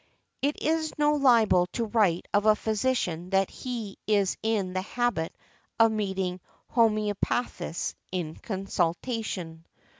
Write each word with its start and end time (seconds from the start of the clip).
It 0.41 0.59
is 0.59 0.91
no 0.97 1.13
libel 1.13 1.67
to 1.73 1.85
write 1.85 2.27
of 2.33 2.47
a 2.47 2.55
physician 2.55 3.29
that 3.29 3.51
he 3.51 3.99
is 4.07 4.35
in 4.41 4.73
the 4.73 4.81
habit 4.81 5.31
of 5.79 5.91
meeting 5.91 6.39
homœopathists 6.73 7.93
in 8.11 8.33
consultation. 8.33 9.63